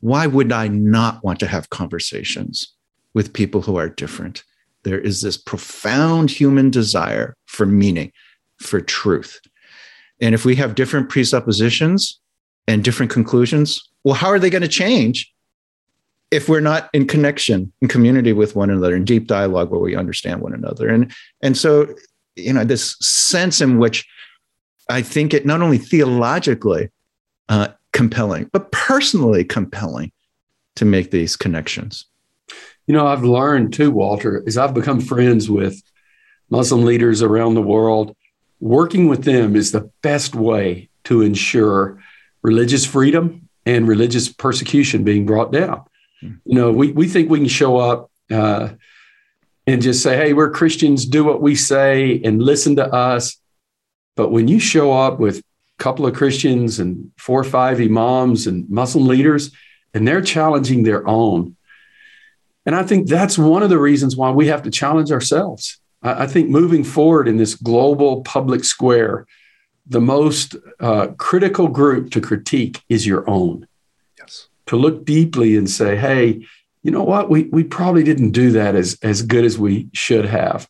[0.00, 2.74] Why would I not want to have conversations
[3.14, 4.44] with people who are different?
[4.84, 8.12] there is this profound human desire for meaning,
[8.58, 9.40] for truth.
[10.20, 12.20] And if we have different presuppositions
[12.66, 15.32] and different conclusions, well, how are they going to change
[16.30, 19.96] if we're not in connection, in community with one another, in deep dialogue where we
[19.96, 20.88] understand one another?
[20.88, 21.94] And and so,
[22.36, 24.06] you know, this sense in which
[24.88, 26.90] I think it not only theologically
[27.48, 30.12] uh, compelling, but personally compelling
[30.76, 32.06] to make these connections.
[32.86, 35.80] You know, I've learned too, Walter, is I've become friends with
[36.50, 38.14] Muslim leaders around the world.
[38.60, 42.02] Working with them is the best way to ensure
[42.42, 45.84] religious freedom and religious persecution being brought down.
[46.22, 46.40] Mm.
[46.44, 48.70] You know, we, we think we can show up uh,
[49.66, 53.36] and just say, hey, we're Christians, do what we say and listen to us.
[54.16, 58.46] But when you show up with a couple of Christians and four or five imams
[58.46, 59.50] and Muslim leaders,
[59.92, 61.56] and they're challenging their own,
[62.66, 65.78] and I think that's one of the reasons why we have to challenge ourselves.
[66.04, 69.26] I, think moving forward in this global public square,
[69.86, 73.66] the most uh, critical group to critique is your own.
[74.18, 74.48] Yes.
[74.66, 76.46] To look deeply and say, hey,
[76.82, 77.30] you know what?
[77.30, 80.68] We, we probably didn't do that as, as good as we should have.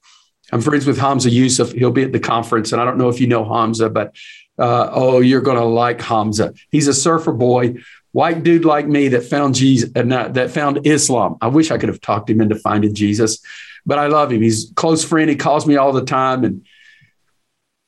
[0.53, 1.73] I'm friends with Hamza Yusuf.
[1.73, 2.73] He'll be at the conference.
[2.73, 4.15] And I don't know if you know Hamza, but
[4.59, 6.55] uh, oh, you're going to like Hamza.
[6.71, 7.75] He's a surfer boy
[8.15, 11.37] white dude like me that found Jesus and uh, that found Islam.
[11.41, 13.41] I wish I could have talked him into finding Jesus,
[13.87, 14.43] but I love him.
[14.43, 15.29] He's a close friend.
[15.29, 16.65] He calls me all the time and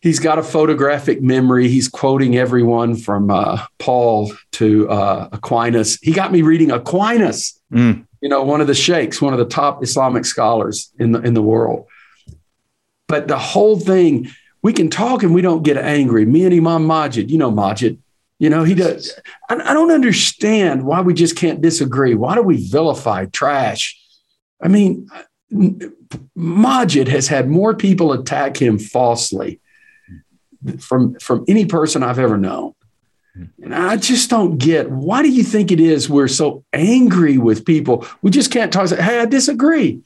[0.01, 1.69] he's got a photographic memory.
[1.69, 5.99] He's quoting everyone from uh, Paul to uh, Aquinas.
[6.03, 8.07] He got me reading Aquinas, mm.
[8.21, 11.35] you know, one of the sheikhs, one of the top Islamic scholars in the, in
[11.35, 11.87] the world.
[13.09, 14.29] But the whole thing,
[14.63, 16.25] we can talk and we don't get angry.
[16.25, 17.99] Me and Imam Magid, you know Magid,
[18.39, 19.19] you know, he does.
[19.49, 22.15] I, I don't understand why we just can't disagree.
[22.15, 23.99] Why do we vilify trash?
[24.63, 25.09] I mean,
[25.53, 29.61] Magid has had more people attack him falsely
[30.79, 32.75] from from any person I've ever known.
[33.63, 37.65] And I just don't get why do you think it is we're so angry with
[37.65, 38.07] people?
[38.23, 38.91] We just can't talk.
[38.91, 40.03] Hey, I disagree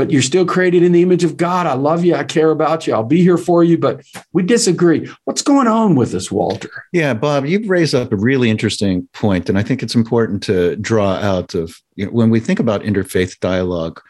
[0.00, 1.66] but you're still created in the image of God.
[1.66, 2.14] I love you.
[2.14, 2.94] I care about you.
[2.94, 5.10] I'll be here for you, but we disagree.
[5.24, 6.86] What's going on with us, Walter?
[6.90, 10.76] Yeah, Bob, you've raised up a really interesting point, and I think it's important to
[10.76, 14.00] draw out of you know, when we think about interfaith dialogue,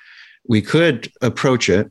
[0.46, 1.90] we could approach it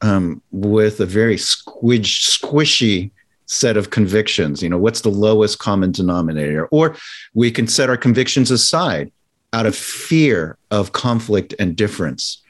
[0.00, 3.10] um, with a very squishy
[3.46, 4.62] set of convictions.
[4.62, 6.66] You know, what's the lowest common denominator?
[6.66, 6.96] Or
[7.34, 9.12] we can set our convictions aside
[9.52, 12.42] out of fear of conflict and difference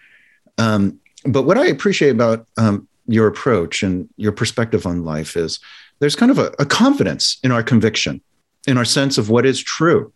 [0.58, 5.58] um, but what I appreciate about um, your approach and your perspective on life is
[5.98, 8.20] there's kind of a, a confidence in our conviction,
[8.66, 10.12] in our sense of what is true.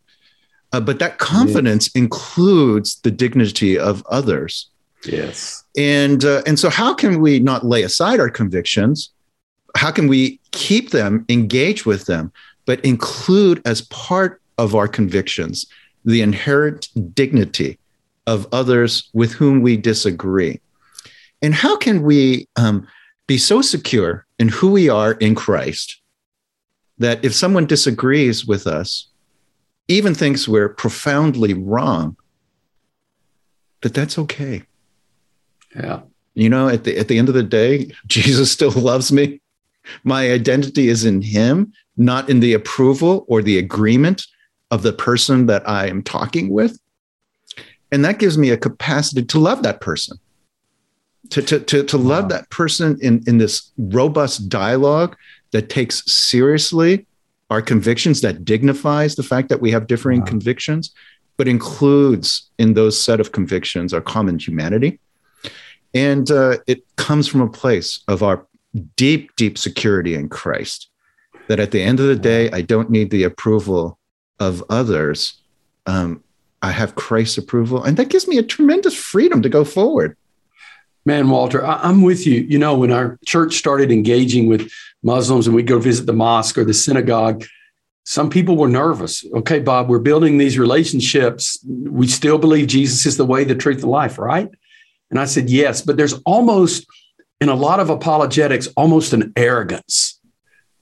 [0.72, 4.68] Uh, but that confidence includes the dignity of others.
[5.04, 5.64] Yes.
[5.76, 9.10] And uh, and so how can we not lay aside our convictions?
[9.76, 12.32] How can we keep them, engage with them,
[12.66, 15.66] but include as part of our convictions
[16.04, 17.78] the inherent dignity
[18.26, 20.60] of others with whom we disagree.
[21.40, 22.86] And how can we um,
[23.26, 26.00] be so secure in who we are in Christ
[26.98, 29.08] that if someone disagrees with us,
[29.86, 32.16] even thinks we're profoundly wrong,
[33.82, 34.64] that that's okay.
[35.78, 36.00] Yeah.
[36.34, 39.40] You know, at the at the end of the day, Jesus still loves me.
[40.04, 44.26] My identity is in him, not in the approval or the agreement
[44.70, 46.78] of the person that I am talking with.
[47.90, 50.18] And that gives me a capacity to love that person,
[51.30, 52.04] to, to, to, to wow.
[52.04, 55.16] love that person in, in this robust dialogue
[55.52, 57.06] that takes seriously
[57.50, 60.26] our convictions, that dignifies the fact that we have differing wow.
[60.26, 60.92] convictions,
[61.38, 64.98] but includes in those set of convictions our common humanity.
[65.94, 68.46] And uh, it comes from a place of our
[68.96, 70.88] deep, deep security in Christ.
[71.48, 73.98] That at the end of the day, I don't need the approval
[74.38, 75.34] of others.
[75.86, 76.22] Um,
[76.60, 80.16] I have Christ's approval, and that gives me a tremendous freedom to go forward.
[81.06, 82.42] Man, Walter, I- am with you.
[82.42, 84.70] You know, when our church started engaging with
[85.02, 87.44] Muslims and we'd go visit the mosque or the synagogue,
[88.04, 89.24] some people were nervous.
[89.34, 91.64] Okay, Bob, we're building these relationships.
[91.66, 94.50] We still believe Jesus is the way, the truth, and life, right?
[95.10, 95.82] And I said, yes.
[95.82, 96.86] But there's almost,
[97.40, 100.20] in a lot of apologetics, almost an arrogance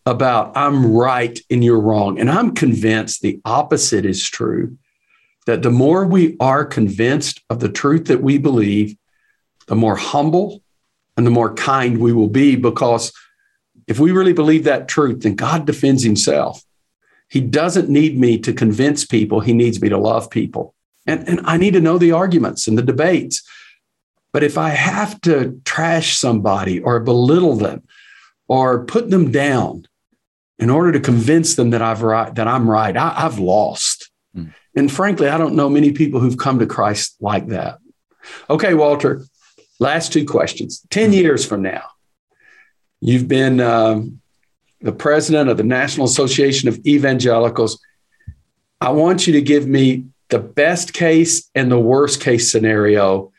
[0.04, 2.18] about I'm right and you're wrong.
[2.18, 4.78] And I'm convinced the opposite is true
[5.46, 8.96] that the more we are convinced of the truth that we believe,
[9.66, 10.62] the more humble
[11.16, 12.56] and the more kind we will be.
[12.56, 13.12] Because
[13.86, 16.62] if we really believe that truth, then God defends himself.
[17.28, 20.74] He doesn't need me to convince people, he needs me to love people.
[21.06, 23.42] And, and I need to know the arguments and the debates.
[24.36, 27.84] But if I have to trash somebody or belittle them
[28.48, 29.86] or put them down
[30.58, 34.10] in order to convince them that I've right, that I'm right, I, have lost.
[34.36, 34.52] Mm.
[34.74, 37.78] And frankly, I don't know many people who've come to Christ like that.
[38.50, 39.24] Okay, Walter,
[39.78, 40.86] Last two questions.
[40.90, 41.84] 10 years from now,
[43.00, 44.20] you've been um,
[44.82, 47.82] the president of the National Association of Evangelicals.
[48.82, 53.32] I want you to give me the best case and the worst case scenario.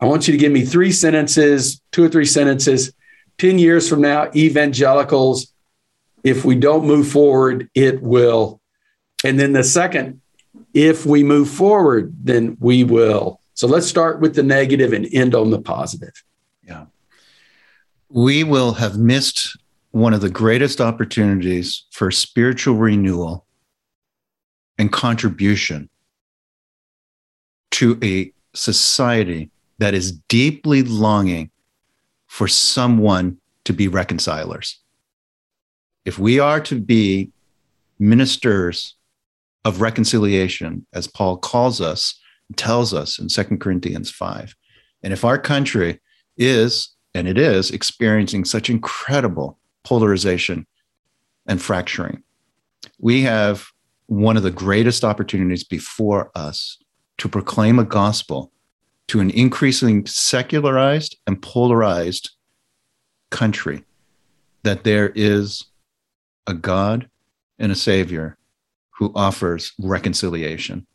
[0.00, 2.92] I want you to give me three sentences, two or three sentences.
[3.38, 5.52] 10 years from now, evangelicals,
[6.24, 8.60] if we don't move forward, it will.
[9.24, 10.20] And then the second,
[10.74, 13.40] if we move forward, then we will.
[13.54, 16.22] So let's start with the negative and end on the positive.
[16.62, 16.86] Yeah.
[18.08, 19.56] We will have missed
[19.90, 23.46] one of the greatest opportunities for spiritual renewal
[24.78, 25.88] and contribution
[27.72, 31.50] to a society that is deeply longing
[32.26, 34.80] for someone to be reconcilers.
[36.04, 37.32] If we are to be
[37.98, 38.94] ministers
[39.64, 42.18] of reconciliation, as Paul calls us,
[42.56, 44.54] tells us in Second Corinthians 5.
[45.02, 46.00] And if our country
[46.36, 50.66] is, and it is, experiencing such incredible polarization
[51.46, 52.22] and fracturing,
[52.98, 53.68] we have
[54.06, 56.78] one of the greatest opportunities before us
[57.18, 58.52] to proclaim a gospel
[59.08, 62.30] to an increasingly secularized and polarized
[63.30, 63.84] country
[64.62, 65.64] that there is
[66.46, 67.08] a God
[67.58, 68.36] and a Savior
[68.98, 70.86] who offers reconciliation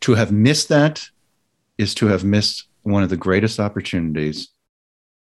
[0.00, 1.02] to have missed that
[1.78, 4.48] is to have missed one of the greatest opportunities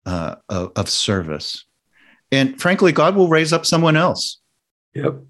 [0.07, 1.65] uh, of, of, service.
[2.33, 4.41] And frankly, God will raise up someone else.
[4.95, 5.23] Yep.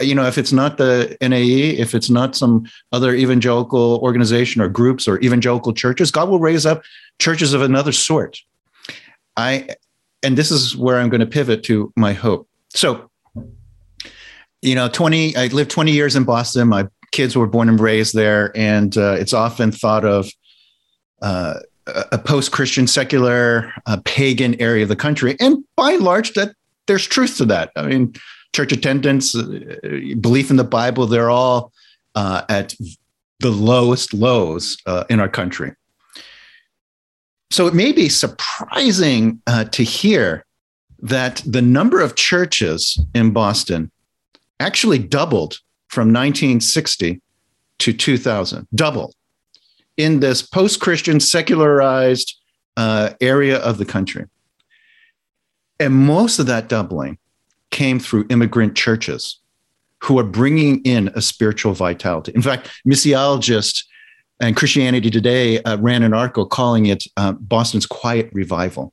[0.00, 4.68] You know, if it's not the NAE, if it's not some other evangelical organization or
[4.68, 6.82] groups or evangelical churches, God will raise up
[7.18, 8.38] churches of another sort.
[9.36, 9.68] I,
[10.22, 12.48] and this is where I'm going to pivot to my hope.
[12.70, 13.08] So,
[14.62, 16.68] you know, 20, I lived 20 years in Boston.
[16.68, 20.28] My kids were born and raised there, and uh, it's often thought of
[21.22, 26.54] uh, a post-Christian, secular, uh, pagan area of the country, and by and large, that
[26.86, 27.70] there's truth to that.
[27.76, 28.14] I mean,
[28.54, 29.60] church attendance, uh,
[30.20, 31.72] belief in the Bible, they're all
[32.14, 32.74] uh, at
[33.40, 35.72] the lowest lows uh, in our country.
[37.50, 40.44] So it may be surprising to hear
[40.98, 43.90] that the number of churches in Boston
[44.60, 47.22] actually doubled from 1960
[47.78, 49.14] to 2000, double
[49.98, 52.36] in this post Christian, secularized
[52.76, 54.24] uh, area of the country.
[55.80, 57.18] And most of that doubling
[57.70, 59.40] came through immigrant churches
[60.02, 62.32] who are bringing in a spiritual vitality.
[62.34, 63.84] In fact, missiologists
[64.40, 68.92] and Christianity Today uh, ran an article calling it uh, Boston's Quiet Revival.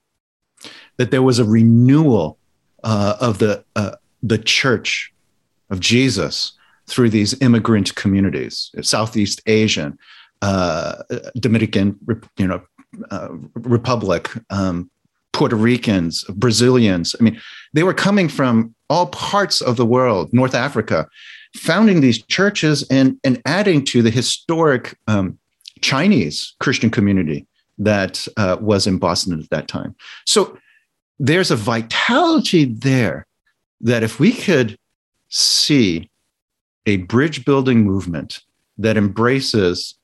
[0.97, 2.39] That there was a renewal
[2.83, 5.13] uh, of the uh, the church
[5.69, 6.53] of Jesus
[6.87, 9.97] through these immigrant communities, Southeast Asian,
[10.41, 11.03] uh,
[11.37, 11.99] Dominican,
[12.37, 12.61] you know,
[13.11, 14.89] uh, Republic, um,
[15.35, 17.13] Puerto Ricans, Brazilians.
[17.19, 17.41] I mean,
[17.73, 21.09] they were coming from all parts of the world, North Africa,
[21.57, 25.37] founding these churches and, and adding to the historic um,
[25.81, 27.45] Chinese Christian community
[27.77, 29.93] that uh, was in Boston at that time.
[30.25, 30.57] So
[31.19, 33.27] there's a vitality there
[33.81, 34.79] that if we could
[35.27, 36.09] see
[36.85, 38.39] a bridge building movement
[38.77, 39.95] that embraces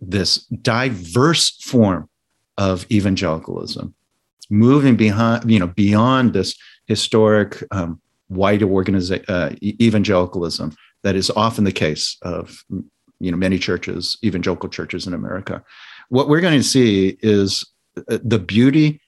[0.00, 2.08] this diverse form
[2.58, 3.94] of evangelicalism,
[4.50, 11.64] moving behind, you know, beyond this historic um, white organiza- uh, evangelicalism that is often
[11.64, 12.64] the case of
[13.20, 15.62] you know many churches, evangelical churches in America.
[16.08, 17.64] What we're going to see is
[17.96, 19.00] uh, the beauty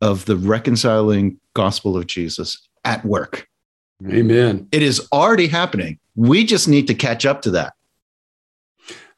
[0.00, 3.46] of the reconciling gospel of Jesus at work.
[4.08, 4.66] Amen.
[4.72, 5.98] It is already happening.
[6.16, 7.74] We just need to catch up to that.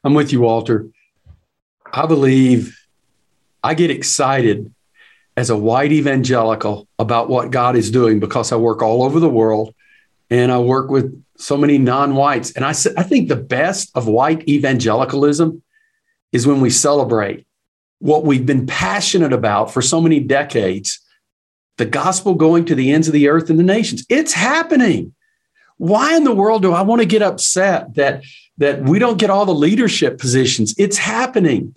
[0.03, 0.89] I'm with you, Walter.
[1.93, 2.77] I believe
[3.63, 4.72] I get excited
[5.35, 9.29] as a white evangelical about what God is doing because I work all over the
[9.29, 9.73] world
[10.29, 12.51] and I work with so many non-whites.
[12.51, 15.61] And I I think the best of white evangelicalism
[16.31, 17.45] is when we celebrate
[17.99, 20.99] what we've been passionate about for so many decades,
[21.77, 24.05] the gospel going to the ends of the earth and the nations.
[24.09, 25.13] It's happening.
[25.77, 28.23] Why in the world do I want to get upset that
[28.57, 30.75] that we don't get all the leadership positions?
[30.77, 31.75] It's happening.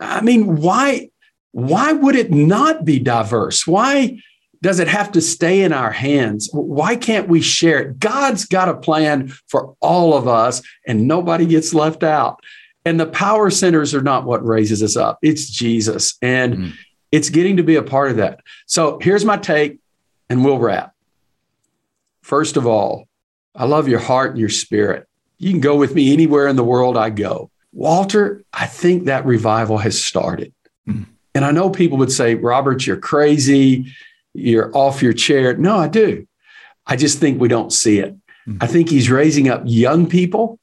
[0.00, 1.10] I mean, why
[1.52, 3.66] why would it not be diverse?
[3.66, 4.20] Why
[4.60, 6.48] does it have to stay in our hands?
[6.52, 8.00] Why can't we share it?
[8.00, 12.40] God's got a plan for all of us, and nobody gets left out.
[12.84, 16.16] And the power centers are not what raises us up, it's Jesus.
[16.22, 16.72] And mm.
[17.12, 18.40] it's getting to be a part of that.
[18.66, 19.78] So here's my take,
[20.28, 20.94] and we'll wrap.
[22.22, 23.08] First of all,
[23.54, 25.06] I love your heart and your spirit.
[25.38, 27.50] You can go with me anywhere in the world I go.
[27.72, 30.52] Walter, I think that revival has started.
[31.38, 33.86] And I know people would say, Robert, you're crazy
[34.38, 35.56] you're off your chair.
[35.56, 36.26] No, I do.
[36.86, 38.14] I just think we don't see it.
[38.14, 38.58] Mm-hmm.
[38.60, 40.58] I think he's raising up young people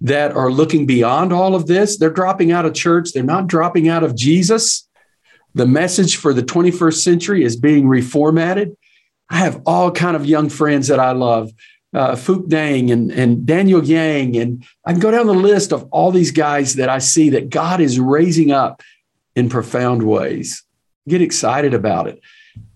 [0.00, 1.98] that are looking beyond all of this.
[1.98, 4.88] They're dropping out of church, they're not dropping out of Jesus.
[5.54, 8.76] The message for the 21st century is being reformatted.
[9.30, 11.50] I have all kind of young friends that I love.
[11.92, 14.36] Uh, Phuc Dang and, and Daniel Yang.
[14.36, 17.48] And I can go down the list of all these guys that I see that
[17.48, 18.82] God is raising up
[19.38, 20.64] in profound ways.
[21.08, 22.20] Get excited about it.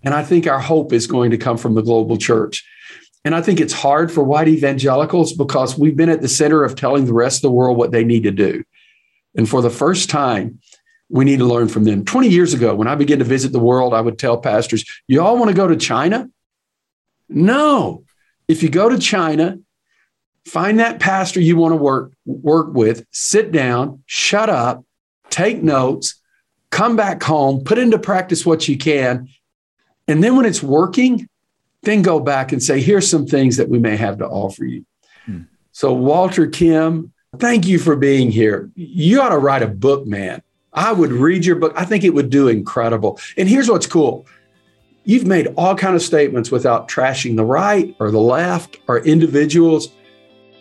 [0.04, 2.64] And I think our hope is going to come from the global church.
[3.24, 6.76] And I think it's hard for white evangelicals because we've been at the center of
[6.76, 8.62] telling the rest of the world what they need to do.
[9.34, 10.60] And for the first time,
[11.08, 12.04] we need to learn from them.
[12.04, 15.20] 20 years ago, when I began to visit the world, I would tell pastors, You
[15.20, 16.28] all want to go to China?
[17.28, 18.04] No.
[18.46, 19.58] If you go to China,
[20.46, 24.84] find that pastor you want to work, work with, sit down, shut up,
[25.28, 26.21] take notes,
[26.72, 29.28] come back home, put into practice what you can,
[30.08, 31.28] and then when it's working,
[31.82, 34.84] then go back and say, here's some things that we may have to offer you.
[35.26, 35.42] Hmm.
[35.70, 38.70] So, Walter Kim, thank you for being here.
[38.74, 40.42] You ought to write a book, man.
[40.72, 41.72] I would read your book.
[41.76, 43.20] I think it would do incredible.
[43.36, 44.26] And here's what's cool.
[45.04, 49.88] You've made all kind of statements without trashing the right or the left or individuals.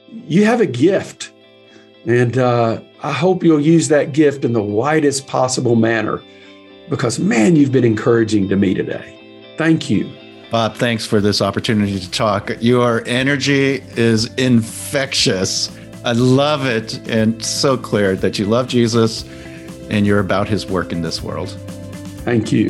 [0.09, 1.32] You have a gift.
[2.05, 6.22] And uh, I hope you'll use that gift in the widest possible manner
[6.88, 9.18] because, man, you've been encouraging to me today.
[9.58, 10.12] Thank you.
[10.52, 12.52] Bob, thanks for this opportunity to talk.
[12.60, 15.76] Your energy is infectious.
[16.04, 19.24] I love it and so clear that you love Jesus
[19.89, 21.49] and you're about his work in this world.
[22.24, 22.70] Thank you.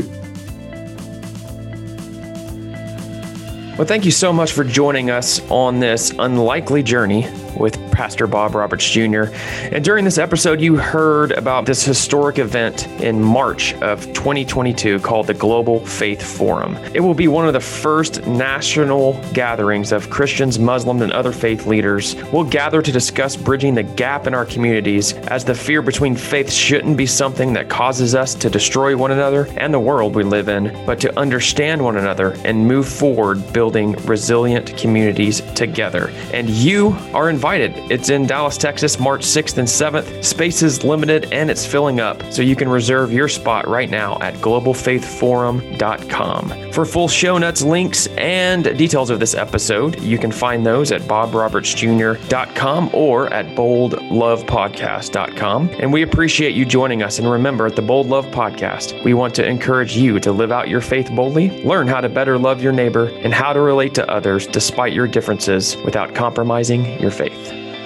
[3.77, 7.27] Well, thank you so much for joining us on this unlikely journey
[7.57, 9.25] with Pastor Bob Roberts Jr.
[9.71, 15.27] And during this episode, you heard about this historic event in March of 2022 called
[15.27, 16.77] the Global Faith Forum.
[16.93, 21.65] It will be one of the first national gatherings of Christians, Muslims, and other faith
[21.65, 22.15] leaders.
[22.31, 26.53] We'll gather to discuss bridging the gap in our communities as the fear between faiths
[26.53, 30.49] shouldn't be something that causes us to destroy one another and the world we live
[30.49, 36.09] in, but to understand one another and move forward building resilient communities together.
[36.33, 37.90] And you are invited.
[37.91, 40.23] It's in Dallas, Texas, March 6th and 7th.
[40.23, 44.17] Space is limited and it's filling up, so you can reserve your spot right now
[44.19, 46.71] at globalfaithforum.com.
[46.71, 51.01] For full show notes, links, and details of this episode, you can find those at
[51.01, 55.69] bobrobertsjr.com or at boldlovepodcast.com.
[55.79, 57.19] And we appreciate you joining us.
[57.19, 60.69] And remember, at the Bold Love Podcast, we want to encourage you to live out
[60.69, 64.07] your faith boldly, learn how to better love your neighbor, and how to relate to
[64.09, 67.80] others despite your differences without compromising your faith faith.